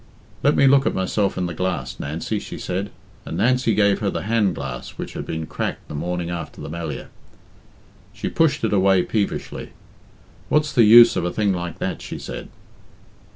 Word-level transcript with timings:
"Let 0.41 0.55
me 0.55 0.65
look 0.65 0.87
at 0.87 0.95
myself 0.95 1.37
in 1.37 1.45
the 1.45 1.53
glass, 1.53 1.99
Nancy," 1.99 2.39
she 2.39 2.57
said, 2.57 2.89
and 3.23 3.37
Nancy 3.37 3.75
gave 3.75 3.99
her 3.99 4.09
the 4.09 4.23
handglass 4.23 4.97
which 4.97 5.13
had 5.13 5.27
been 5.27 5.45
cracked 5.45 5.87
the 5.87 5.93
morning 5.93 6.31
after 6.31 6.59
the 6.59 6.71
Melliah. 6.71 7.09
She 8.11 8.27
pushed 8.27 8.63
it 8.63 8.73
away 8.73 9.03
peevishly. 9.03 9.73
"What's 10.49 10.73
the 10.73 10.85
use 10.85 11.15
of 11.15 11.23
a 11.23 11.31
thing 11.31 11.53
like 11.53 11.77
that?" 11.77 12.01
she 12.01 12.17
said. 12.17 12.49